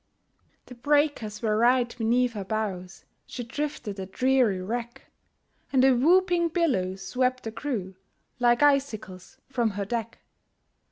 [0.65, 5.03] The breakers were right beneath her bows, She drifted a dreary wreck,
[5.71, 7.93] And a whooping billow swept the crew
[8.39, 10.17] Like icicles from her deck.